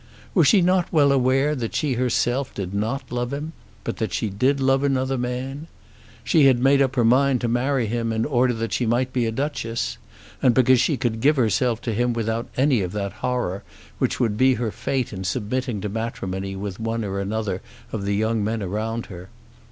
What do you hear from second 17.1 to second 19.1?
another of the young men around